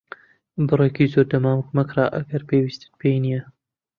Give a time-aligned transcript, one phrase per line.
[0.67, 3.43] بڕێکی زۆر دەمامک مەکڕە ئەگەر پێویستیت پێی نییە.